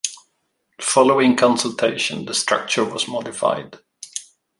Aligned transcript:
Following 0.81 1.35
consultation, 1.35 2.25
the 2.25 2.33
structure 2.33 2.83
was 2.83 3.07
modified. 3.07 3.77